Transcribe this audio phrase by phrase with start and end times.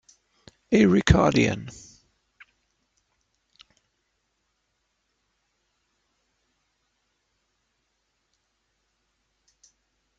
[0.71, 1.69] a Ricardian.